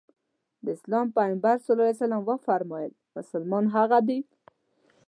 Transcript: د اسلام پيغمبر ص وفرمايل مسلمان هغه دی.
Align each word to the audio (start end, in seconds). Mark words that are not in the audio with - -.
د 0.63 0.65
اسلام 0.75 1.07
پيغمبر 1.17 1.55
ص 1.65 1.67
وفرمايل 2.29 2.91
مسلمان 3.15 3.65
هغه 3.75 3.99
دی. 4.07 4.19